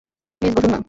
Please 0.41 0.53
বসুন 0.55 0.69
না। 0.71 0.79